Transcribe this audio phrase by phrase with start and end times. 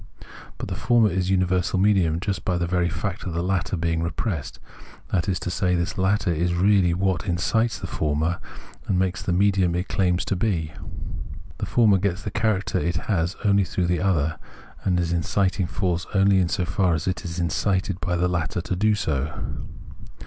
[0.57, 3.77] But the former is uni versal medium just by the very fact of the latter
[3.77, 4.59] being repressed:
[5.11, 8.39] that is to say, this latter is really what in cites the former,
[8.87, 10.73] and makes it the medium it claims to be.
[11.59, 14.39] The former gets the character it has only through the other,
[14.83, 18.59] and is an inciting force only so far as it is incited by the latter
[18.61, 19.31] to be so.